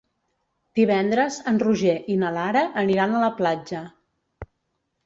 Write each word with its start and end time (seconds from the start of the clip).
Divendres 0.79 1.37
en 1.51 1.61
Roger 1.65 1.95
i 2.15 2.17
na 2.23 2.33
Lara 2.39 2.65
aniran 2.87 3.15
a 3.21 3.25
la 3.27 3.33
platja. 3.43 3.85